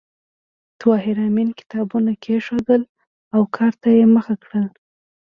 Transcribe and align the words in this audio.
طاهر 0.81 1.15
آمین 1.27 1.49
کتابونه 1.59 2.11
کېښودل 2.23 2.81
او 3.35 3.41
کار 3.55 3.73
ته 3.81 3.89
یې 3.97 4.05
مخه 4.15 4.35
کړه 4.43 4.61